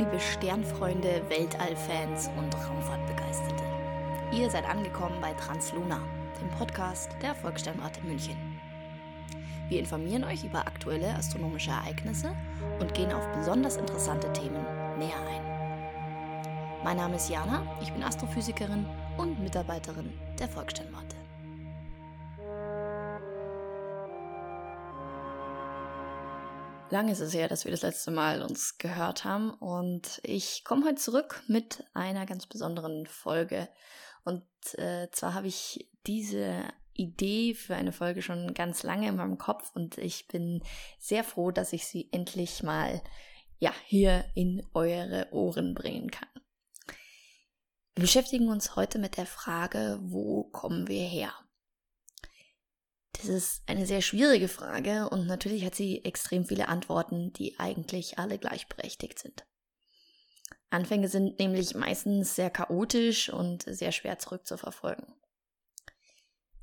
Liebe 0.00 0.18
Sternfreunde, 0.18 1.20
Weltallfans 1.28 2.30
und 2.38 2.54
Raumfahrtbegeisterte. 2.54 3.64
Ihr 4.32 4.48
seid 4.48 4.66
angekommen 4.66 5.20
bei 5.20 5.34
Transluna, 5.34 6.00
dem 6.40 6.48
Podcast 6.56 7.10
der 7.20 7.34
Volkssternwarte 7.34 8.00
München. 8.06 8.34
Wir 9.68 9.78
informieren 9.78 10.24
euch 10.24 10.42
über 10.42 10.60
aktuelle 10.60 11.14
astronomische 11.16 11.72
Ereignisse 11.72 12.34
und 12.80 12.94
gehen 12.94 13.12
auf 13.12 13.28
besonders 13.36 13.76
interessante 13.76 14.32
Themen 14.32 14.64
näher 14.98 15.20
ein. 15.28 16.82
Mein 16.82 16.96
Name 16.96 17.16
ist 17.16 17.28
Jana, 17.28 17.62
ich 17.82 17.92
bin 17.92 18.02
Astrophysikerin 18.02 18.86
und 19.18 19.38
Mitarbeiterin 19.38 20.10
der 20.38 20.48
Volkssternwarte. 20.48 21.19
Lange 26.92 27.12
ist 27.12 27.20
es 27.20 27.32
her, 27.32 27.46
dass 27.46 27.64
wir 27.64 27.70
das 27.70 27.82
letzte 27.82 28.10
Mal 28.10 28.42
uns 28.42 28.76
gehört 28.76 29.24
haben 29.24 29.54
und 29.54 30.20
ich 30.24 30.64
komme 30.64 30.86
heute 30.86 30.96
zurück 30.96 31.40
mit 31.46 31.84
einer 31.94 32.26
ganz 32.26 32.46
besonderen 32.46 33.06
Folge. 33.06 33.68
Und 34.24 34.42
äh, 34.74 35.08
zwar 35.12 35.34
habe 35.34 35.46
ich 35.46 35.88
diese 36.08 36.64
Idee 36.92 37.54
für 37.54 37.76
eine 37.76 37.92
Folge 37.92 38.22
schon 38.22 38.54
ganz 38.54 38.82
lange 38.82 39.06
in 39.06 39.14
meinem 39.14 39.38
Kopf 39.38 39.70
und 39.72 39.98
ich 39.98 40.26
bin 40.26 40.64
sehr 40.98 41.22
froh, 41.22 41.52
dass 41.52 41.72
ich 41.72 41.86
sie 41.86 42.08
endlich 42.10 42.64
mal 42.64 43.00
ja 43.60 43.72
hier 43.84 44.24
in 44.34 44.66
eure 44.74 45.28
Ohren 45.30 45.74
bringen 45.74 46.10
kann. 46.10 46.28
Wir 47.94 48.02
beschäftigen 48.02 48.48
uns 48.48 48.74
heute 48.74 48.98
mit 48.98 49.16
der 49.16 49.26
Frage, 49.26 50.00
wo 50.02 50.42
kommen 50.42 50.88
wir 50.88 51.04
her? 51.04 51.32
Das 53.20 53.28
ist 53.28 53.62
eine 53.66 53.84
sehr 53.84 54.00
schwierige 54.00 54.48
Frage 54.48 55.10
und 55.10 55.26
natürlich 55.26 55.66
hat 55.66 55.74
sie 55.74 56.02
extrem 56.06 56.46
viele 56.46 56.68
Antworten, 56.68 57.34
die 57.34 57.58
eigentlich 57.58 58.18
alle 58.18 58.38
gleichberechtigt 58.38 59.18
sind. 59.18 59.44
Anfänge 60.70 61.08
sind 61.08 61.38
nämlich 61.38 61.74
meistens 61.74 62.34
sehr 62.34 62.48
chaotisch 62.48 63.28
und 63.28 63.64
sehr 63.64 63.92
schwer 63.92 64.18
zurückzuverfolgen. 64.18 65.06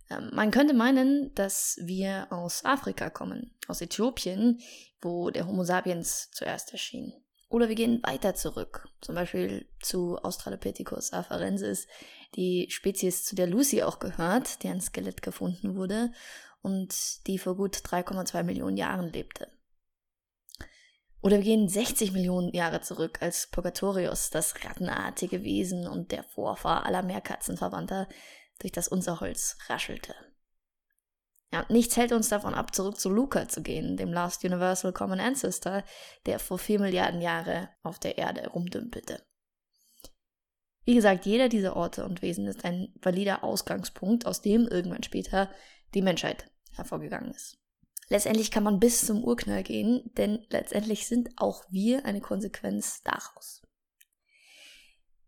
Ähm, 0.09 0.31
man 0.33 0.49
könnte 0.49 0.73
meinen, 0.73 1.31
dass 1.35 1.77
wir 1.79 2.27
aus 2.31 2.65
Afrika 2.65 3.11
kommen, 3.11 3.55
aus 3.67 3.81
Äthiopien, 3.81 4.59
wo 4.99 5.29
der 5.29 5.45
Homo 5.45 5.63
sapiens 5.63 6.31
zuerst 6.31 6.71
erschien. 6.71 7.13
Oder 7.49 7.69
wir 7.69 7.75
gehen 7.75 8.01
weiter 8.03 8.33
zurück, 8.33 8.89
zum 9.01 9.13
Beispiel 9.13 9.69
zu 9.81 10.17
Australopithecus 10.17 11.13
afarensis, 11.13 11.87
die 12.35 12.67
Spezies, 12.69 13.23
zu 13.23 13.35
der 13.35 13.47
Lucy 13.47 13.83
auch 13.83 13.99
gehört, 13.99 14.63
deren 14.63 14.81
Skelett 14.81 15.21
gefunden 15.21 15.75
wurde 15.75 16.11
und 16.61 17.27
die 17.27 17.37
vor 17.37 17.55
gut 17.55 17.75
3,2 17.75 18.43
Millionen 18.43 18.77
Jahren 18.77 19.11
lebte. 19.11 19.51
Oder 21.21 21.37
wir 21.37 21.43
gehen 21.43 21.67
60 21.67 22.11
Millionen 22.11 22.53
Jahre 22.53 22.81
zurück, 22.81 23.17
als 23.21 23.47
Purgatorius, 23.47 24.29
das 24.29 24.63
rattenartige 24.63 25.43
Wesen 25.43 25.87
und 25.87 26.11
der 26.11 26.23
Vorfahr 26.23 26.85
aller 26.85 27.03
Meerkatzenverwandter, 27.03 28.07
durch 28.59 28.71
das 28.71 28.87
Unterholz 28.87 29.57
raschelte. 29.67 30.15
Ja, 31.51 31.65
nichts 31.69 31.95
hält 31.95 32.11
uns 32.11 32.29
davon 32.29 32.53
ab, 32.53 32.75
zurück 32.75 32.99
zu 32.99 33.09
Luca 33.09 33.47
zu 33.47 33.61
gehen, 33.61 33.97
dem 33.97 34.11
Last 34.11 34.43
Universal 34.43 34.91
Common 34.91 35.19
Ancestor, 35.19 35.83
der 36.25 36.39
vor 36.39 36.59
vier 36.59 36.79
Milliarden 36.79 37.21
Jahre 37.21 37.69
auf 37.83 37.99
der 37.99 38.17
Erde 38.17 38.49
rumdümpelte. 38.49 39.23
Wie 40.83 40.95
gesagt, 40.95 41.25
jeder 41.25 41.49
dieser 41.49 41.75
Orte 41.75 42.05
und 42.05 42.21
Wesen 42.21 42.47
ist 42.47 42.63
ein 42.63 42.93
valider 43.01 43.43
Ausgangspunkt, 43.43 44.25
aus 44.25 44.41
dem 44.41 44.67
irgendwann 44.67 45.03
später 45.03 45.49
die 45.93 46.01
Menschheit 46.01 46.49
hervorgegangen 46.73 47.31
ist. 47.31 47.57
Letztendlich 48.09 48.51
kann 48.51 48.63
man 48.63 48.79
bis 48.79 49.05
zum 49.05 49.23
Urknall 49.23 49.63
gehen, 49.63 50.09
denn 50.17 50.45
letztendlich 50.49 51.07
sind 51.07 51.29
auch 51.35 51.65
wir 51.69 52.05
eine 52.05 52.21
Konsequenz 52.21 53.03
daraus. 53.03 53.61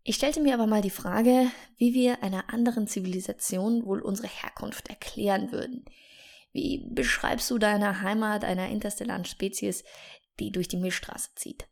Ich 0.02 0.16
stellte 0.16 0.40
mir 0.40 0.54
aber 0.54 0.66
mal 0.66 0.80
die 0.80 0.88
Frage, 0.88 1.50
wie 1.76 1.92
wir 1.92 2.22
einer 2.22 2.52
anderen 2.52 2.86
Zivilisation 2.86 3.84
wohl 3.84 4.00
unsere 4.00 4.28
Herkunft 4.28 4.88
erklären 4.88 5.52
würden. 5.52 5.84
Wie 6.52 6.88
beschreibst 6.90 7.50
du 7.50 7.58
deine 7.58 8.00
Heimat 8.00 8.44
einer 8.44 8.68
interstellaren 8.70 9.26
Spezies, 9.26 9.84
die 10.38 10.50
durch 10.50 10.68
die 10.68 10.78
Milchstraße 10.78 11.30
zieht? 11.34 11.68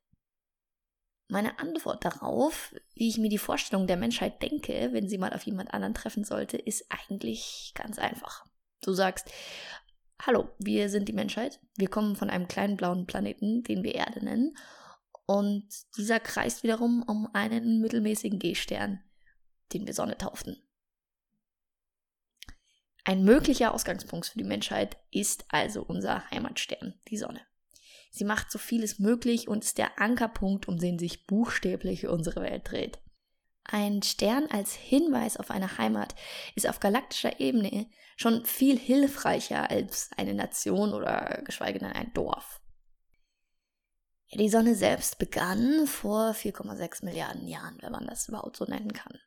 Meine 1.29 1.59
Antwort 1.59 2.05
darauf, 2.05 2.75
wie 2.95 3.09
ich 3.09 3.19
mir 3.19 3.29
die 3.29 3.39
Vorstellung 3.39 3.87
der 3.87 3.97
Menschheit 3.97 4.43
denke, 4.43 4.91
wenn 4.93 5.09
sie 5.09 5.19
mal 5.19 5.33
auf 5.33 5.45
jemand 5.45 5.75
anderen 5.75 5.95
treffen 5.95 6.25
sollte, 6.25 6.59
ist 6.59 6.87
eigentlich 6.91 7.73
ganz 7.75 7.99
einfach. 7.99 8.48
Du 8.81 8.93
sagst, 8.93 9.31
hallo, 10.21 10.51
wir 10.59 10.89
sind 10.89 11.09
die 11.09 11.13
Menschheit, 11.13 11.61
wir 11.77 11.89
kommen 11.89 12.17
von 12.17 12.31
einem 12.31 12.49
kleinen 12.49 12.77
blauen 12.77 13.07
Planeten, 13.07 13.63
den 13.63 13.83
wir 13.83 13.95
Erde 13.95 14.25
nennen, 14.25 14.57
und 15.27 15.69
dieser 15.97 16.21
kreist 16.21 16.63
wiederum 16.63 17.03
um 17.03 17.29
einen 17.35 17.81
mittelmäßigen 17.81 18.39
G-Stern, 18.39 19.03
den 19.73 19.87
wir 19.87 19.95
Sonne 19.95 20.17
tauften. 20.17 20.63
Ein 23.05 23.25
möglicher 23.25 23.75
Ausgangspunkt 23.75 24.27
für 24.27 24.39
die 24.39 24.45
Menschheit 24.45 24.97
ist 25.11 25.45
also 25.49 25.83
unser 25.83 26.31
Heimatstern, 26.31 26.95
die 27.09 27.17
Sonne. 27.17 27.41
Sie 28.11 28.25
macht 28.25 28.51
so 28.51 28.59
vieles 28.59 28.99
möglich 28.99 29.49
und 29.49 29.65
ist 29.65 29.79
der 29.79 29.99
Ankerpunkt, 30.01 30.69
um 30.69 30.79
den 30.79 30.99
sich 30.99 31.27
buchstäblich 31.27 32.07
unsere 32.07 32.43
Welt 32.43 32.71
dreht. 32.71 32.99
Ein 33.71 34.03
Stern 34.03 34.47
als 34.51 34.73
Hinweis 34.73 35.37
auf 35.37 35.51
eine 35.51 35.77
Heimat 35.77 36.15
ist 36.55 36.67
auf 36.67 36.81
galaktischer 36.81 37.39
Ebene 37.39 37.87
schon 38.17 38.47
viel 38.47 38.79
hilfreicher 38.79 39.71
als 39.71 40.09
eine 40.17 40.33
Nation 40.33 40.95
oder 40.95 41.43
geschweige 41.45 41.79
denn 41.79 41.93
ein 41.93 42.13
Dorf. 42.15 42.63
Die 44.33 44.49
Sonne 44.49 44.75
selbst 44.75 45.19
begann 45.19 45.87
vor 45.87 46.31
4,6 46.31 47.05
Milliarden 47.05 47.47
Jahren, 47.47 47.77
wenn 47.83 47.93
man 47.93 48.07
das 48.07 48.29
überhaupt 48.29 48.57
so 48.57 48.65
nennen 48.65 48.93
kann. 48.95 49.19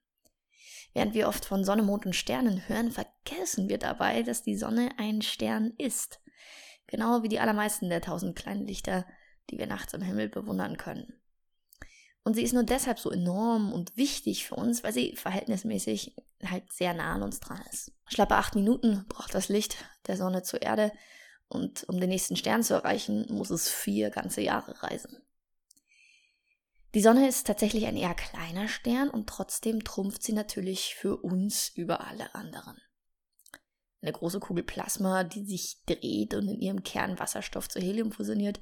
Während 0.93 1.13
wir 1.13 1.27
oft 1.27 1.45
von 1.45 1.63
Sonne, 1.63 1.83
Mond 1.83 2.07
und 2.07 2.15
Sternen 2.15 2.67
hören, 2.67 2.91
vergessen 2.91 3.69
wir 3.69 3.77
dabei, 3.77 4.23
dass 4.23 4.41
die 4.41 4.57
Sonne 4.57 4.89
ein 4.97 5.21
Stern 5.21 5.73
ist. 5.77 6.19
Genau 6.87 7.21
wie 7.21 7.29
die 7.29 7.39
allermeisten 7.39 7.89
der 7.89 8.01
tausend 8.01 8.35
kleinen 8.35 8.65
Lichter, 8.65 9.05
die 9.51 9.59
wir 9.59 9.67
nachts 9.67 9.93
am 9.93 10.01
Himmel 10.01 10.29
bewundern 10.29 10.77
können. 10.77 11.20
Und 12.23 12.35
sie 12.35 12.43
ist 12.43 12.53
nur 12.53 12.63
deshalb 12.63 12.99
so 12.99 13.09
enorm 13.09 13.73
und 13.73 13.97
wichtig 13.97 14.45
für 14.45 14.55
uns, 14.55 14.83
weil 14.83 14.93
sie 14.93 15.15
verhältnismäßig 15.15 16.15
halt 16.45 16.71
sehr 16.71 16.93
nah 16.93 17.13
an 17.13 17.23
uns 17.23 17.39
dran 17.39 17.61
ist. 17.71 17.91
Schlappe 18.07 18.35
acht 18.35 18.55
Minuten 18.55 19.05
braucht 19.09 19.33
das 19.33 19.49
Licht 19.49 19.77
der 20.07 20.17
Sonne 20.17 20.43
zur 20.43 20.61
Erde 20.61 20.91
und 21.47 21.87
um 21.89 21.99
den 21.99 22.09
nächsten 22.09 22.35
Stern 22.35 22.63
zu 22.63 22.75
erreichen, 22.75 23.25
muss 23.29 23.49
es 23.49 23.69
vier 23.69 24.09
ganze 24.09 24.41
Jahre 24.41 24.81
reisen. 24.83 25.17
Die 26.93 27.01
Sonne 27.01 27.27
ist 27.27 27.47
tatsächlich 27.47 27.85
ein 27.85 27.97
eher 27.97 28.13
kleiner 28.13 28.67
Stern 28.67 29.09
und 29.09 29.27
trotzdem 29.27 29.83
trumpft 29.83 30.23
sie 30.23 30.33
natürlich 30.33 30.93
für 30.95 31.17
uns 31.17 31.69
über 31.69 32.05
alle 32.05 32.35
anderen. 32.35 32.81
Eine 34.01 34.11
große 34.11 34.39
Kugel 34.39 34.63
Plasma, 34.63 35.23
die 35.23 35.45
sich 35.45 35.77
dreht 35.85 36.33
und 36.33 36.47
in 36.47 36.59
ihrem 36.59 36.83
Kern 36.83 37.19
Wasserstoff 37.19 37.69
zu 37.69 37.79
Helium 37.79 38.11
fusioniert, 38.11 38.59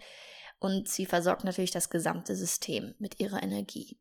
und 0.60 0.90
sie 0.90 1.06
versorgt 1.06 1.44
natürlich 1.44 1.72
das 1.72 1.90
gesamte 1.90 2.36
System 2.36 2.94
mit 3.00 3.20
ihrer 3.20 3.42
Energie. 3.42 4.00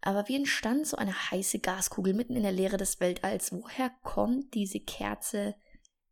Aber 0.00 0.26
wie 0.28 0.36
entstand 0.36 0.86
so 0.86 0.96
eine 0.96 1.30
heiße 1.30 1.60
Gaskugel 1.60 2.12
mitten 2.12 2.34
in 2.34 2.42
der 2.42 2.52
Leere 2.52 2.76
des 2.76 2.98
Weltalls? 2.98 3.52
Woher 3.52 3.90
kommt 4.02 4.52
diese 4.54 4.80
Kerze 4.80 5.54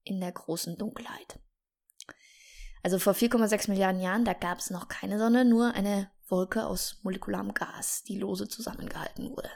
in 0.04 0.20
der 0.20 0.30
großen 0.30 0.78
Dunkelheit? 0.78 1.40
Also 2.82 2.98
vor 2.98 3.14
4,6 3.14 3.68
Milliarden 3.68 4.00
Jahren, 4.00 4.24
da 4.24 4.32
gab 4.32 4.58
es 4.58 4.70
noch 4.70 4.88
keine 4.88 5.18
Sonne, 5.18 5.44
nur 5.44 5.74
eine 5.74 6.10
Wolke 6.28 6.66
aus 6.66 7.00
molekularem 7.02 7.52
Gas, 7.52 8.04
die 8.04 8.16
lose 8.16 8.46
zusammengehalten 8.46 9.30
wurde. 9.30 9.50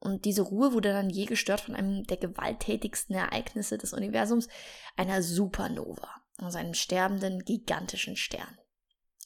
Und 0.00 0.24
diese 0.24 0.42
Ruhe 0.42 0.72
wurde 0.72 0.92
dann 0.92 1.08
je 1.08 1.24
gestört 1.24 1.60
von 1.60 1.74
einem 1.74 2.04
der 2.04 2.16
gewalttätigsten 2.16 3.14
Ereignisse 3.14 3.78
des 3.78 3.92
Universums, 3.92 4.48
einer 4.96 5.22
Supernova 5.22 6.23
aus 6.38 6.56
einem 6.56 6.74
sterbenden, 6.74 7.44
gigantischen 7.44 8.16
Stern. 8.16 8.58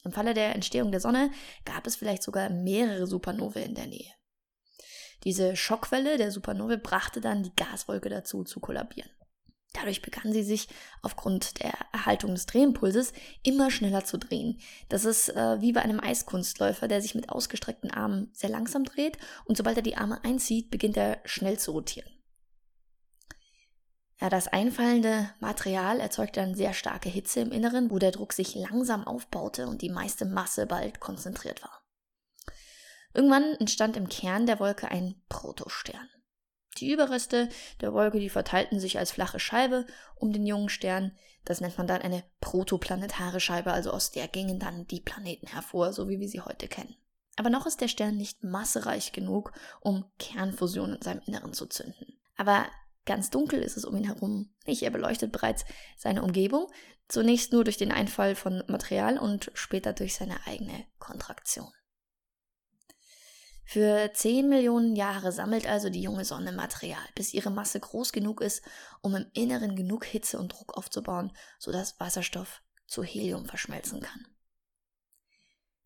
Im 0.03 0.11
Falle 0.11 0.33
der 0.33 0.55
Entstehung 0.55 0.91
der 0.91 1.01
Sonne 1.01 1.31
gab 1.65 1.85
es 1.85 1.95
vielleicht 1.95 2.23
sogar 2.23 2.49
mehrere 2.49 3.07
Supernovae 3.07 3.63
in 3.63 3.75
der 3.75 3.87
Nähe. 3.87 4.13
Diese 5.23 5.55
Schockwelle 5.55 6.17
der 6.17 6.31
Supernovae 6.31 6.77
brachte 6.77 7.19
dann 7.19 7.43
die 7.43 7.55
Gaswolke 7.55 8.09
dazu 8.09 8.43
zu 8.43 8.59
kollabieren. 8.59 9.09
Dadurch 9.73 10.01
begann 10.01 10.33
sie 10.33 10.43
sich 10.43 10.67
aufgrund 11.03 11.61
der 11.61 11.73
Erhaltung 11.93 12.33
des 12.33 12.47
Drehimpulses 12.47 13.13
immer 13.43 13.69
schneller 13.69 14.03
zu 14.03 14.17
drehen. 14.17 14.59
Das 14.87 15.05
ist 15.05 15.29
äh, 15.29 15.61
wie 15.61 15.73
bei 15.73 15.81
einem 15.81 15.99
Eiskunstläufer, 15.99 16.87
der 16.87 17.01
sich 17.01 17.13
mit 17.13 17.29
ausgestreckten 17.29 17.91
Armen 17.91 18.31
sehr 18.33 18.49
langsam 18.49 18.83
dreht 18.83 19.17
und 19.45 19.57
sobald 19.57 19.77
er 19.77 19.83
die 19.83 19.95
Arme 19.95 20.23
einzieht, 20.23 20.71
beginnt 20.71 20.97
er 20.97 21.21
schnell 21.25 21.59
zu 21.59 21.71
rotieren. 21.71 22.09
Ja, 24.21 24.29
das 24.29 24.49
einfallende 24.49 25.29
Material 25.39 25.99
erzeugte 25.99 26.41
dann 26.41 26.53
sehr 26.53 26.73
starke 26.73 27.07
Hitze 27.07 27.39
im 27.39 27.51
Inneren, 27.51 27.89
wo 27.89 27.99
der 27.99 28.11
Druck 28.11 28.33
sich 28.33 28.53
langsam 28.53 29.07
aufbaute 29.07 29.67
und 29.67 29.81
die 29.81 29.89
meiste 29.89 30.25
Masse 30.25 30.65
bald 30.65 30.99
konzentriert 30.99 31.63
war. 31.63 31.81
Irgendwann 33.13 33.55
entstand 33.55 33.95
im 33.95 34.09
Kern 34.09 34.45
der 34.45 34.59
Wolke 34.59 34.89
ein 34.89 35.15
Protostern. 35.29 36.09
Die 36.77 36.91
Überreste 36.91 37.49
der 37.81 37.93
Wolke, 37.93 38.19
die 38.19 38.29
verteilten 38.29 38.79
sich 38.79 38.99
als 38.99 39.11
flache 39.11 39.39
Scheibe 39.39 39.85
um 40.15 40.31
den 40.31 40.45
jungen 40.45 40.69
Stern. 40.69 41.17
Das 41.45 41.61
nennt 41.61 41.77
man 41.77 41.87
dann 41.87 42.01
eine 42.01 42.23
protoplanetare 42.41 43.39
Scheibe, 43.39 43.71
also 43.71 43.91
aus 43.91 44.11
der 44.11 44.27
gingen 44.27 44.59
dann 44.59 44.85
die 44.87 45.01
Planeten 45.01 45.47
hervor, 45.47 45.93
so 45.93 46.09
wie 46.09 46.19
wir 46.19 46.27
sie 46.27 46.41
heute 46.41 46.67
kennen. 46.67 46.95
Aber 47.37 47.49
noch 47.49 47.65
ist 47.65 47.79
der 47.79 47.87
Stern 47.87 48.17
nicht 48.17 48.43
massereich 48.43 49.13
genug, 49.13 49.53
um 49.79 50.05
Kernfusion 50.19 50.95
in 50.95 51.01
seinem 51.01 51.21
Inneren 51.25 51.53
zu 51.53 51.65
zünden. 51.67 52.19
Aber 52.35 52.65
ganz 53.09 53.31
dunkel 53.31 53.61
ist 53.61 53.75
es 53.75 53.85
um 53.85 53.97
ihn 53.97 54.05
herum 54.05 54.53
nicht. 54.67 54.83
Er 54.83 54.91
beleuchtet 54.91 55.31
bereits 55.31 55.65
seine 55.97 56.21
Umgebung, 56.21 56.71
zunächst 57.07 57.51
nur 57.51 57.63
durch 57.63 57.75
den 57.75 57.91
Einfall 57.91 58.35
von 58.35 58.63
Material 58.67 59.17
und 59.17 59.51
später 59.55 59.93
durch 59.93 60.13
seine 60.13 60.45
eigene 60.45 60.85
Kontraktion. 60.99 61.71
Für 63.65 64.11
10 64.13 64.47
Millionen 64.47 64.95
Jahre 64.95 65.31
sammelt 65.31 65.67
also 65.67 65.89
die 65.89 66.01
junge 66.01 66.23
Sonne 66.23 66.51
Material, 66.51 67.01
bis 67.15 67.33
ihre 67.33 67.49
Masse 67.49 67.79
groß 67.79 68.11
genug 68.11 68.41
ist, 68.41 68.63
um 69.01 69.15
im 69.15 69.25
Inneren 69.33 69.75
genug 69.75 70.05
Hitze 70.05 70.37
und 70.37 70.53
Druck 70.53 70.77
aufzubauen, 70.77 71.31
sodass 71.57 71.99
Wasserstoff 71.99 72.61
zu 72.87 73.03
Helium 73.03 73.45
verschmelzen 73.45 74.01
kann. 74.01 74.27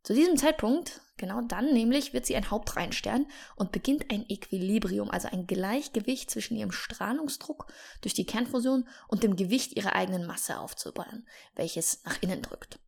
Zu 0.04 0.14
diesem 0.14 0.36
Zeitpunkt, 0.36 1.02
genau 1.16 1.42
dann 1.42 1.74
nämlich, 1.74 2.14
wird 2.14 2.26
sie 2.26 2.36
ein 2.36 2.52
Hauptreihenstern 2.52 3.26
und 3.56 3.72
beginnt 3.72 4.12
ein 4.12 4.26
Equilibrium, 4.28 5.10
also 5.10 5.30
ein 5.30 5.48
Gleichgewicht 5.48 6.30
zwischen 6.30 6.58
ihrem 6.58 6.74
Strahlungsdruck 6.74 7.72
durch 8.02 8.14
die 8.14 8.26
Kernfusion 8.26 8.88
und 9.08 9.24
dem 9.24 9.38
Gewicht 9.38 9.78
ihrer 9.78 9.94
eigenen 9.94 10.26
Masse 10.26 10.60
aufzubauen, 10.60 11.26
welches 11.56 12.04
nach 12.04 12.22
innen 12.22 12.42
drückt. 12.42 12.80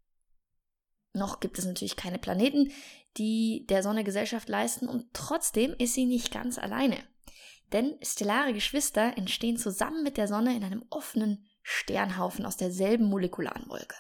Noch 1.14 1.40
gibt 1.40 1.58
es 1.58 1.64
natürlich 1.64 1.96
keine 1.96 2.20
Planeten, 2.20 2.74
die 3.16 3.66
der 3.70 3.82
Sonne 3.82 4.04
Gesellschaft 4.04 4.50
leisten 4.50 4.90
und 4.90 5.14
trotzdem 5.14 5.74
ist 5.80 5.94
sie 5.94 6.06
nicht 6.06 6.34
ganz 6.34 6.58
alleine. 6.58 6.98
Denn 7.72 7.98
stellare 8.02 8.54
Geschwister 8.54 9.18
entstehen 9.18 9.56
zusammen 9.56 10.04
mit 10.04 10.18
der 10.18 10.28
Sonne 10.28 10.56
in 10.56 10.66
einem 10.66 10.84
offenen 10.90 11.46
Sternhaufen 11.64 12.46
aus 12.46 12.58
derselben 12.58 13.06
molekularen 13.06 13.70
Wolke. 13.70 13.96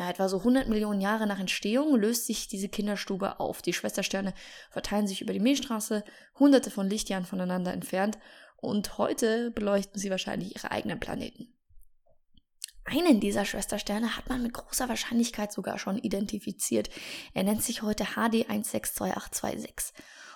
Ja, 0.00 0.08
etwa 0.08 0.30
so 0.30 0.38
100 0.38 0.66
Millionen 0.66 1.02
Jahre 1.02 1.26
nach 1.26 1.38
Entstehung 1.38 1.94
löst 1.94 2.24
sich 2.24 2.48
diese 2.48 2.70
Kinderstube 2.70 3.38
auf. 3.38 3.60
Die 3.60 3.74
Schwestersterne 3.74 4.32
verteilen 4.70 5.06
sich 5.06 5.20
über 5.20 5.34
die 5.34 5.40
Milchstraße, 5.40 6.04
hunderte 6.38 6.70
von 6.70 6.88
Lichtjahren 6.88 7.26
voneinander 7.26 7.74
entfernt 7.74 8.18
und 8.56 8.96
heute 8.96 9.50
beleuchten 9.50 10.00
sie 10.00 10.08
wahrscheinlich 10.08 10.56
ihre 10.56 10.70
eigenen 10.70 11.00
Planeten. 11.00 11.52
Einen 12.84 13.20
dieser 13.20 13.44
Schwestersterne 13.44 14.16
hat 14.16 14.30
man 14.30 14.42
mit 14.42 14.54
großer 14.54 14.88
Wahrscheinlichkeit 14.88 15.52
sogar 15.52 15.78
schon 15.78 15.98
identifiziert. 15.98 16.88
Er 17.34 17.42
nennt 17.42 17.62
sich 17.62 17.82
heute 17.82 18.04
HD 18.04 18.48
162826 18.48 19.92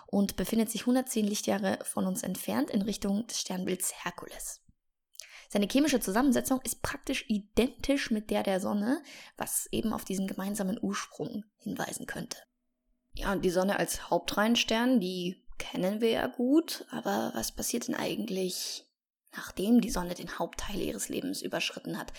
und 0.07 0.37
befindet 0.37 0.71
sich 0.71 0.83
110 0.83 1.27
Lichtjahre 1.27 1.79
von 1.85 2.05
uns 2.05 2.23
entfernt 2.23 2.69
in 2.69 2.83
Richtung 2.83 3.27
des 3.29 3.41
Sternbilds 3.41 3.95
Herkules. 4.05 4.61
Seine 5.49 5.69
chemische 5.71 6.01
Zusammensetzung 6.01 6.61
ist 6.63 6.83
praktisch 6.83 7.25
identisch 7.29 8.11
mit 8.11 8.31
der 8.31 8.43
der 8.43 8.61
Sonne, 8.61 9.03
was 9.37 9.67
eben 9.71 9.93
auf 9.93 10.05
diesen 10.05 10.27
gemeinsamen 10.27 10.79
Ursprung 10.81 11.45
hinweisen 11.59 12.07
könnte. 12.07 12.39
Ja, 13.13 13.33
und 13.33 13.45
die 13.45 13.51
Sonne 13.51 13.79
als 13.79 14.11
Hauptreihenstern, 14.11 15.01
die 15.01 15.45
kennen 15.59 16.01
wir 16.01 16.11
ja 16.11 16.27
gut, 16.27 16.85
aber 16.91 17.31
was 17.35 17.53
passiert 17.53 17.89
denn 17.89 17.95
eigentlich 17.95 18.85
nachdem 19.37 19.81
die 19.81 19.91
Sonne 19.91 20.15
den 20.15 20.39
Hauptteil 20.39 20.81
ihres 20.81 21.09
Lebens 21.09 21.43
überschritten 21.43 21.99
hat. 21.99 22.13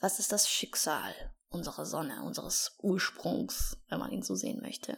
Was 0.00 0.18
ist 0.18 0.32
das 0.32 0.48
Schicksal 0.48 1.14
unserer 1.48 1.86
Sonne, 1.86 2.22
unseres 2.22 2.76
Ursprungs, 2.80 3.78
wenn 3.88 3.98
man 3.98 4.10
ihn 4.10 4.22
so 4.22 4.34
sehen 4.34 4.60
möchte? 4.60 4.96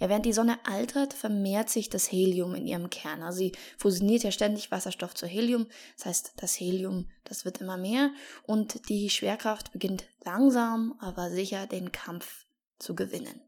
Ja, 0.00 0.08
während 0.08 0.24
die 0.24 0.32
Sonne 0.32 0.58
altert, 0.64 1.12
vermehrt 1.12 1.68
sich 1.68 1.90
das 1.90 2.10
Helium 2.10 2.54
in 2.54 2.66
ihrem 2.66 2.88
Kern. 2.88 3.22
Also 3.22 3.38
sie 3.38 3.52
fusioniert 3.76 4.22
ja 4.22 4.32
ständig 4.32 4.70
Wasserstoff 4.70 5.14
zu 5.14 5.26
Helium. 5.26 5.66
Das 5.96 6.06
heißt, 6.06 6.32
das 6.36 6.58
Helium, 6.58 7.08
das 7.24 7.44
wird 7.44 7.60
immer 7.60 7.76
mehr 7.76 8.10
und 8.44 8.88
die 8.88 9.10
Schwerkraft 9.10 9.72
beginnt 9.72 10.04
langsam, 10.24 10.94
aber 11.00 11.30
sicher 11.30 11.66
den 11.66 11.92
Kampf 11.92 12.46
zu 12.78 12.94
gewinnen. 12.94 13.42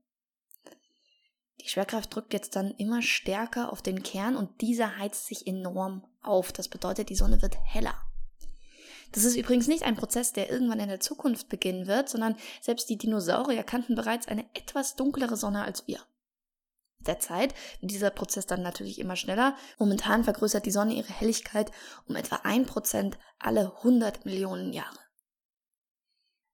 Die 1.63 1.69
Schwerkraft 1.69 2.15
drückt 2.15 2.35
jetzt 2.35 2.55
dann 2.55 2.73
immer 2.73 3.01
stärker 3.01 3.73
auf 3.73 3.81
den 3.81 4.03
Kern 4.03 4.37
und 4.37 4.61
dieser 4.61 4.99
heizt 4.99 5.27
sich 5.27 5.47
enorm 5.47 6.05
auf. 6.21 6.53
Das 6.53 6.69
bedeutet, 6.69 7.09
die 7.09 7.15
Sonne 7.15 7.41
wird 7.41 7.57
heller. 7.65 7.95
Das 9.13 9.25
ist 9.25 9.37
übrigens 9.37 9.69
nicht 9.69 9.85
ein 9.85 9.97
Prozess, 9.97 10.33
der 10.33 10.51
irgendwann 10.51 10.81
in 10.81 10.89
der 10.89 11.01
Zukunft 11.01 11.49
beginnen 11.49 11.87
wird, 11.87 12.09
sondern 12.09 12.37
selbst 12.61 12.91
die 12.91 12.99
Dinosaurier 12.99 13.63
kannten 13.63 13.95
bereits 13.95 14.29
eine 14.29 14.45
etwas 14.55 14.97
dunklere 14.97 15.37
Sonne 15.37 15.63
als 15.65 15.87
wir. 15.87 16.01
Der 17.07 17.19
Zeit 17.19 17.55
wird 17.81 17.91
dieser 17.91 18.11
Prozess 18.11 18.47
dann 18.47 18.63
natürlich 18.63 18.99
immer 18.99 19.17
schneller. 19.17 19.57
Momentan 19.79 20.25
vergrößert 20.25 20.67
die 20.67 20.71
Sonne 20.71 20.95
ihre 20.95 21.13
Helligkeit 21.13 21.71
um 22.07 22.17
etwa 22.17 22.37
ein 22.45 22.67
Prozent 22.67 23.19
alle 23.39 23.75
100 23.79 24.25
Millionen 24.25 24.73
Jahre. 24.73 24.99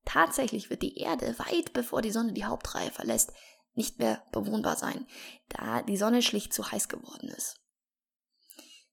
Tatsächlich 0.05 0.71
wird 0.71 0.83
die 0.83 0.99
Erde 0.99 1.39
weit 1.39 1.73
bevor 1.75 2.00
die 2.00 2.11
Sonne 2.11 2.33
die 2.33 2.47
Hauptreihe 2.47 2.91
verlässt 2.91 3.33
nicht 3.75 3.99
mehr 3.99 4.23
bewohnbar 4.33 4.77
sein, 4.77 5.06
da 5.49 5.83
die 5.83 5.97
Sonne 5.97 6.21
schlicht 6.21 6.53
zu 6.53 6.71
heiß 6.71 6.89
geworden 6.89 7.29
ist. 7.29 7.61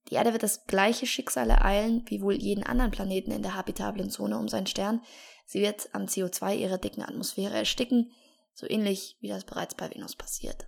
Die 0.10 0.16
Erde 0.16 0.34
wird 0.34 0.44
das 0.44 0.66
gleiche 0.66 1.07
Schicksal 1.07 1.50
ereilen 1.50 2.06
wie 2.07 2.22
wohl 2.22 2.36
jeden 2.36 2.63
anderen 2.63 2.92
Planeten 2.92 3.31
in 3.31 3.42
der 3.42 3.56
habitablen 3.56 4.12
Zone 4.12 4.38
um 4.38 4.48
seinen 4.48 4.68
Stern. 4.68 5.02
Sie 5.48 5.62
wird 5.62 5.90
am 5.94 6.06
CO2 6.06 6.56
ihrer 6.56 6.78
dicken 6.78 7.02
Atmosphäre 7.02 7.56
ersticken, 7.56 8.12
so 8.54 8.69
ähnlich 8.69 9.18
wie 9.19 9.30
das 9.30 9.46
bereits 9.46 9.74
bei 9.74 9.90
Venus 9.90 10.16
passiert. 10.16 10.68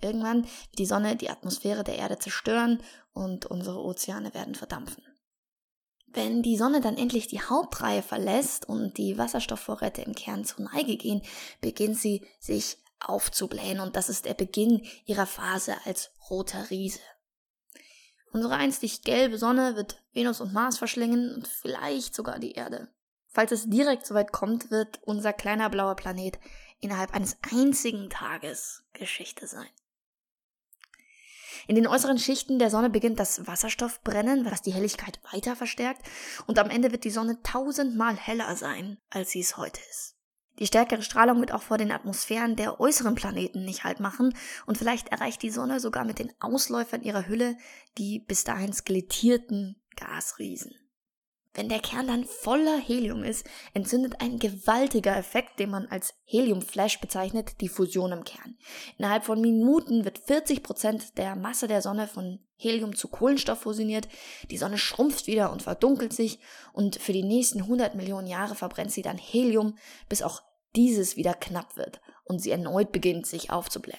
Irgendwann 0.00 0.44
wird 0.44 0.78
die 0.78 0.86
Sonne 0.86 1.16
die 1.16 1.30
Atmosphäre 1.30 1.84
der 1.84 1.96
Erde 1.96 2.18
zerstören 2.18 2.82
und 3.12 3.46
unsere 3.46 3.82
Ozeane 3.82 4.34
werden 4.34 4.54
verdampfen. 4.54 5.02
Wenn 6.06 6.42
die 6.42 6.56
Sonne 6.56 6.80
dann 6.80 6.96
endlich 6.96 7.28
die 7.28 7.42
Hauptreihe 7.42 8.02
verlässt 8.02 8.68
und 8.68 8.96
die 8.96 9.18
Wasserstoffvorräte 9.18 10.02
im 10.02 10.14
Kern 10.14 10.44
zur 10.44 10.64
Neige 10.64 10.96
gehen, 10.96 11.22
beginnt 11.60 11.98
sie 11.98 12.26
sich 12.40 12.78
aufzublähen 13.00 13.80
und 13.80 13.96
das 13.96 14.08
ist 14.08 14.24
der 14.24 14.34
Beginn 14.34 14.86
ihrer 15.04 15.26
Phase 15.26 15.76
als 15.84 16.10
roter 16.30 16.70
Riese. 16.70 17.00
Unsere 18.32 18.54
einstig 18.54 19.02
gelbe 19.02 19.38
Sonne 19.38 19.76
wird 19.76 20.02
Venus 20.12 20.40
und 20.40 20.52
Mars 20.52 20.78
verschlingen 20.78 21.34
und 21.34 21.48
vielleicht 21.48 22.14
sogar 22.14 22.38
die 22.38 22.52
Erde. 22.52 22.88
Falls 23.28 23.52
es 23.52 23.68
direkt 23.68 24.06
so 24.06 24.14
weit 24.14 24.32
kommt, 24.32 24.70
wird 24.70 25.00
unser 25.02 25.32
kleiner 25.32 25.68
blauer 25.68 25.96
Planet 25.96 26.38
innerhalb 26.80 27.14
eines 27.14 27.36
einzigen 27.52 28.08
Tages 28.08 28.84
Geschichte 28.94 29.46
sein. 29.46 29.68
In 31.66 31.74
den 31.74 31.86
äußeren 31.86 32.18
Schichten 32.18 32.58
der 32.58 32.70
Sonne 32.70 32.90
beginnt 32.90 33.18
das 33.18 33.46
Wasserstoffbrennen, 33.46 34.44
was 34.44 34.62
die 34.62 34.72
Helligkeit 34.72 35.18
weiter 35.32 35.56
verstärkt, 35.56 36.02
und 36.46 36.58
am 36.58 36.70
Ende 36.70 36.92
wird 36.92 37.04
die 37.04 37.10
Sonne 37.10 37.42
tausendmal 37.42 38.16
heller 38.16 38.54
sein, 38.56 38.98
als 39.10 39.30
sie 39.30 39.40
es 39.40 39.56
heute 39.56 39.80
ist. 39.90 40.14
Die 40.58 40.66
stärkere 40.66 41.02
Strahlung 41.02 41.40
wird 41.40 41.52
auch 41.52 41.62
vor 41.62 41.76
den 41.76 41.92
Atmosphären 41.92 42.56
der 42.56 42.80
äußeren 42.80 43.14
Planeten 43.14 43.64
nicht 43.64 43.84
halt 43.84 44.00
machen 44.00 44.34
und 44.64 44.78
vielleicht 44.78 45.08
erreicht 45.08 45.42
die 45.42 45.50
Sonne 45.50 45.80
sogar 45.80 46.04
mit 46.04 46.18
den 46.18 46.32
Ausläufern 46.40 47.02
ihrer 47.02 47.26
Hülle 47.26 47.58
die 47.98 48.20
bis 48.20 48.44
dahin 48.44 48.72
skelettierten 48.72 49.76
Gasriesen. 49.96 50.74
Wenn 51.56 51.70
der 51.70 51.80
Kern 51.80 52.06
dann 52.06 52.24
voller 52.24 52.78
Helium 52.78 53.24
ist, 53.24 53.46
entzündet 53.72 54.20
ein 54.20 54.38
gewaltiger 54.38 55.16
Effekt, 55.16 55.58
den 55.58 55.70
man 55.70 55.86
als 55.86 56.12
Heliumflash 56.26 57.00
bezeichnet, 57.00 57.62
die 57.62 57.70
Fusion 57.70 58.12
im 58.12 58.24
Kern. 58.24 58.58
Innerhalb 58.98 59.24
von 59.24 59.40
Minuten 59.40 60.04
wird 60.04 60.18
40 60.18 60.62
Prozent 60.62 61.16
der 61.16 61.34
Masse 61.34 61.66
der 61.66 61.80
Sonne 61.80 62.08
von 62.08 62.40
Helium 62.56 62.94
zu 62.94 63.08
Kohlenstoff 63.08 63.60
fusioniert, 63.60 64.06
die 64.50 64.58
Sonne 64.58 64.76
schrumpft 64.76 65.26
wieder 65.26 65.50
und 65.50 65.62
verdunkelt 65.62 66.12
sich 66.12 66.40
und 66.74 66.96
für 66.96 67.14
die 67.14 67.24
nächsten 67.24 67.62
100 67.62 67.94
Millionen 67.94 68.26
Jahre 68.26 68.54
verbrennt 68.54 68.92
sie 68.92 69.02
dann 69.02 69.18
Helium, 69.18 69.78
bis 70.10 70.20
auch 70.20 70.42
dieses 70.74 71.16
wieder 71.16 71.32
knapp 71.32 71.78
wird 71.78 72.02
und 72.24 72.40
sie 72.40 72.50
erneut 72.50 72.92
beginnt 72.92 73.26
sich 73.26 73.50
aufzublähen. 73.50 73.98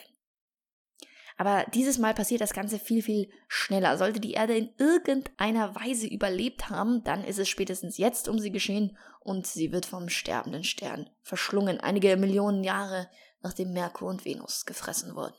Aber 1.37 1.65
dieses 1.73 1.99
Mal 1.99 2.13
passiert 2.13 2.41
das 2.41 2.53
Ganze 2.53 2.79
viel, 2.79 3.03
viel 3.03 3.29
schneller. 3.47 3.97
Sollte 3.97 4.19
die 4.19 4.33
Erde 4.33 4.57
in 4.57 4.69
irgendeiner 4.77 5.75
Weise 5.75 6.07
überlebt 6.07 6.69
haben, 6.69 7.03
dann 7.03 7.23
ist 7.23 7.37
es 7.37 7.47
spätestens 7.47 7.97
jetzt 7.97 8.27
um 8.27 8.39
sie 8.39 8.51
geschehen 8.51 8.97
und 9.19 9.45
sie 9.45 9.71
wird 9.71 9.85
vom 9.85 10.09
sterbenden 10.09 10.63
Stern 10.63 11.09
verschlungen, 11.21 11.79
einige 11.79 12.17
Millionen 12.17 12.63
Jahre 12.63 13.07
nachdem 13.41 13.73
Merkur 13.73 14.09
und 14.09 14.25
Venus 14.25 14.65
gefressen 14.65 15.15
wurden. 15.15 15.35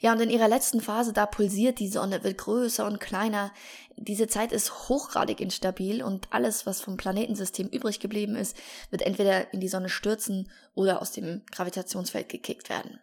Ja, 0.00 0.12
und 0.12 0.20
in 0.20 0.30
ihrer 0.30 0.48
letzten 0.48 0.80
Phase, 0.80 1.12
da 1.12 1.26
pulsiert 1.26 1.78
die 1.78 1.88
Sonne, 1.88 2.24
wird 2.24 2.38
größer 2.38 2.84
und 2.86 3.00
kleiner. 3.00 3.52
Diese 3.96 4.26
Zeit 4.26 4.50
ist 4.50 4.88
hochgradig 4.88 5.40
instabil 5.40 6.02
und 6.02 6.32
alles, 6.32 6.66
was 6.66 6.80
vom 6.80 6.96
Planetensystem 6.96 7.68
übrig 7.68 8.00
geblieben 8.00 8.34
ist, 8.34 8.56
wird 8.90 9.02
entweder 9.02 9.52
in 9.54 9.60
die 9.60 9.68
Sonne 9.68 9.88
stürzen 9.88 10.50
oder 10.74 11.00
aus 11.00 11.12
dem 11.12 11.42
Gravitationsfeld 11.52 12.28
gekickt 12.28 12.68
werden. 12.68 12.98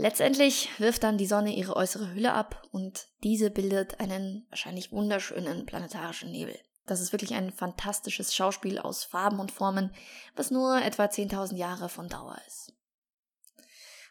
Letztendlich 0.00 0.70
wirft 0.78 1.02
dann 1.02 1.18
die 1.18 1.26
Sonne 1.26 1.52
ihre 1.56 1.74
äußere 1.74 2.14
Hülle 2.14 2.32
ab 2.32 2.62
und 2.70 3.08
diese 3.24 3.50
bildet 3.50 3.98
einen 3.98 4.46
wahrscheinlich 4.48 4.92
wunderschönen 4.92 5.66
planetarischen 5.66 6.30
Nebel. 6.30 6.56
Das 6.86 7.00
ist 7.00 7.10
wirklich 7.10 7.34
ein 7.34 7.52
fantastisches 7.52 8.32
Schauspiel 8.32 8.78
aus 8.78 9.02
Farben 9.02 9.40
und 9.40 9.50
Formen, 9.50 9.92
was 10.36 10.52
nur 10.52 10.80
etwa 10.80 11.06
10.000 11.06 11.56
Jahre 11.56 11.88
von 11.88 12.08
Dauer 12.08 12.38
ist. 12.46 12.72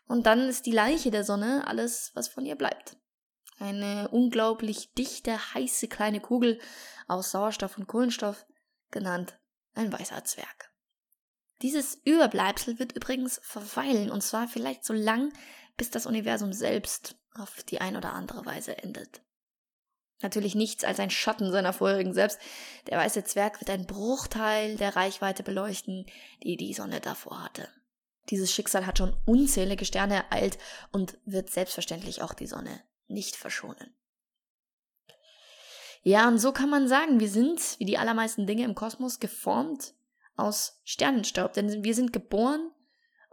Und 0.10 0.25
dann 0.25 0.50
ist 0.50 0.65
die 0.65 0.74
Leiche 0.74 1.10
der 1.10 1.24
Sonne 1.24 1.65
alles, 1.67 2.12
was 2.15 2.27
von 2.27 2.46
ihr 2.46 2.58
bleibt. 2.58 2.98
Eine 3.58 4.10
unglaublich 4.10 4.94
dichte, 4.94 5.53
heiße 5.53 5.88
kleine 5.88 6.20
Kugel 6.20 6.60
aus 7.08 7.32
Sauerstoff 7.32 7.77
und 7.77 7.88
Kohlenstoff, 7.88 8.46
genannt 8.91 9.39
ein 9.74 9.91
weißer 9.91 10.25
Zwerg. 10.25 10.70
Dieses 11.62 11.96
Überbleibsel 12.03 12.77
wird 12.77 12.91
übrigens 12.91 13.39
verweilen, 13.41 14.12
und 14.12 14.22
zwar 14.22 14.50
vielleicht 14.50 14.84
so 14.84 14.94
lang, 14.94 15.32
bis 15.77 15.89
das 15.91 16.05
Universum 16.05 16.53
selbst 16.53 17.15
auf 17.34 17.63
die 17.63 17.79
ein 17.79 17.96
oder 17.96 18.13
andere 18.13 18.46
Weise 18.46 18.77
endet. 18.77 19.22
Natürlich 20.22 20.55
nichts 20.55 20.84
als 20.84 21.00
ein 21.00 21.12
Schatten 21.12 21.51
seiner 21.51 21.74
vorherigen 21.74 22.13
selbst. 22.13 22.39
Der 22.88 22.98
weiße 22.98 23.24
Zwerg 23.24 23.62
wird 23.62 23.69
einen 23.69 23.86
Bruchteil 23.86 24.75
der 24.75 24.96
Reichweite 24.96 25.43
beleuchten, 25.43 26.07
die 26.43 26.57
die 26.57 26.74
Sonne 26.74 27.00
davor 27.00 27.43
hatte. 27.43 27.69
Dieses 28.29 28.51
Schicksal 28.51 28.86
hat 28.88 28.98
schon 28.98 29.15
unzählige 29.25 29.86
Sterne 29.86 30.15
ereilt 30.15 30.57
und 30.91 31.17
wird 31.25 31.51
selbstverständlich 31.51 32.24
auch 32.24 32.34
die 32.34 32.48
Sonne 32.48 32.81
nicht 33.07 33.36
verschonen. 33.36 33.96
Ja, 36.01 36.27
und 36.27 36.39
so 36.39 36.51
kann 36.51 36.69
man 36.69 36.88
sagen, 36.88 37.19
wir 37.19 37.29
sind, 37.29 37.79
wie 37.79 37.86
die 37.86 37.98
allermeisten 37.98 38.48
Dinge 38.48 38.63
im 38.63 38.75
Kosmos, 38.75 39.19
geformt 39.19 39.93
aus 40.36 40.81
Sternenstaub, 40.84 41.53
denn 41.53 41.84
wir 41.84 41.96
sind 41.96 42.12
geboren 42.12 42.72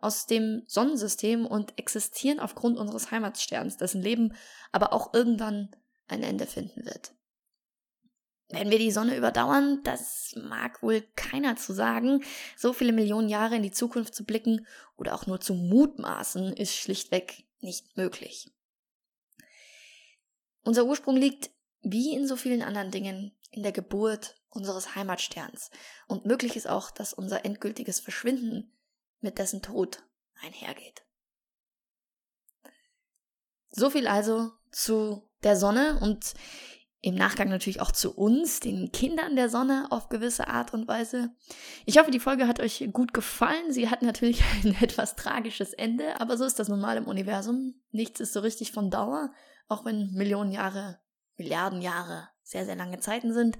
aus 0.04 0.26
dem 0.26 0.62
Sonnensystem 0.66 1.46
und 1.46 1.78
existieren 1.78 2.38
aufgrund 2.38 2.78
unseres 2.78 3.10
Heimatsterns, 3.10 3.78
dessen 3.78 4.02
Leben 4.02 4.34
aber 4.70 4.92
auch 4.92 5.14
irgendwann 5.14 5.74
ein 6.08 6.22
Ende 6.22 6.46
finden 6.46 6.84
wird. 6.84 7.14
Werden 8.50 8.70
wir 8.70 8.78
die 8.78 8.90
Sonne 8.90 9.16
überdauern? 9.16 9.80
Das 9.82 10.34
mag 10.36 10.82
wohl 10.82 11.00
keiner 11.16 11.56
zu 11.56 11.72
sagen. 11.72 12.22
So 12.56 12.74
viele 12.74 12.92
Millionen 12.92 13.30
Jahre 13.30 13.56
in 13.56 13.62
die 13.62 13.70
Zukunft 13.70 14.14
zu 14.14 14.24
blicken 14.24 14.66
oder 14.96 15.14
auch 15.14 15.26
nur 15.26 15.40
zu 15.40 15.54
mutmaßen, 15.54 16.52
ist 16.52 16.74
schlichtweg 16.74 17.44
nicht 17.60 17.96
möglich. 17.96 18.52
Unser 20.62 20.84
Ursprung 20.84 21.16
liegt, 21.16 21.50
wie 21.80 22.14
in 22.14 22.28
so 22.28 22.36
vielen 22.36 22.62
anderen 22.62 22.90
Dingen, 22.90 23.32
in 23.50 23.62
der 23.62 23.72
Geburt 23.72 24.36
unseres 24.50 24.94
Heimatsterns. 24.94 25.70
Und 26.06 26.26
möglich 26.26 26.56
ist 26.56 26.68
auch, 26.68 26.90
dass 26.90 27.14
unser 27.14 27.46
endgültiges 27.46 28.00
Verschwinden 28.00 28.73
mit 29.24 29.38
dessen 29.38 29.62
Tod 29.62 30.04
einhergeht. 30.40 31.04
So 33.70 33.90
viel 33.90 34.06
also 34.06 34.52
zu 34.70 35.28
der 35.42 35.56
Sonne 35.56 35.98
und 36.00 36.34
im 37.00 37.16
Nachgang 37.16 37.50
natürlich 37.50 37.82
auch 37.82 37.92
zu 37.92 38.16
uns, 38.16 38.60
den 38.60 38.90
Kindern 38.90 39.36
der 39.36 39.50
Sonne 39.50 39.88
auf 39.90 40.08
gewisse 40.08 40.48
Art 40.48 40.72
und 40.72 40.88
Weise. 40.88 41.34
Ich 41.84 41.98
hoffe, 41.98 42.10
die 42.10 42.20
Folge 42.20 42.48
hat 42.48 42.60
euch 42.60 42.88
gut 42.92 43.12
gefallen. 43.12 43.72
Sie 43.72 43.90
hat 43.90 44.00
natürlich 44.00 44.42
ein 44.64 44.74
etwas 44.80 45.16
tragisches 45.16 45.74
Ende, 45.74 46.18
aber 46.20 46.38
so 46.38 46.44
ist 46.44 46.58
das 46.58 46.68
normal 46.68 46.96
im 46.96 47.06
Universum. 47.06 47.74
Nichts 47.90 48.20
ist 48.20 48.32
so 48.32 48.40
richtig 48.40 48.72
von 48.72 48.90
Dauer, 48.90 49.32
auch 49.68 49.84
wenn 49.84 50.12
Millionen 50.12 50.52
Jahre, 50.52 51.00
Milliarden 51.36 51.82
Jahre 51.82 52.28
sehr, 52.42 52.64
sehr 52.64 52.76
lange 52.76 53.00
Zeiten 53.00 53.34
sind. 53.34 53.58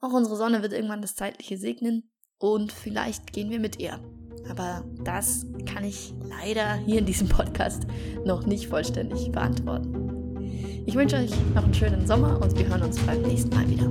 Auch 0.00 0.12
unsere 0.12 0.36
Sonne 0.36 0.62
wird 0.62 0.72
irgendwann 0.72 1.02
das 1.02 1.16
Zeitliche 1.16 1.58
segnen 1.58 2.10
und 2.38 2.72
vielleicht 2.72 3.32
gehen 3.32 3.50
wir 3.50 3.58
mit 3.58 3.80
ihr. 3.80 4.00
Aber 4.48 4.84
das 5.04 5.46
kann 5.66 5.84
ich 5.84 6.14
leider 6.28 6.74
hier 6.74 6.98
in 6.98 7.06
diesem 7.06 7.28
Podcast 7.28 7.86
noch 8.24 8.46
nicht 8.46 8.68
vollständig 8.68 9.30
beantworten. 9.32 10.08
Ich 10.86 10.94
wünsche 10.94 11.16
euch 11.16 11.30
noch 11.54 11.64
einen 11.64 11.74
schönen 11.74 12.06
Sommer 12.06 12.40
und 12.40 12.58
wir 12.58 12.66
hören 12.66 12.82
uns 12.82 12.98
beim 13.00 13.20
nächsten 13.22 13.54
Mal 13.54 13.68
wieder. 13.68 13.90